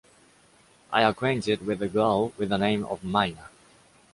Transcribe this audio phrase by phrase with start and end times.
[0.91, 3.49] I acquainted with a girl with the name of Mayna.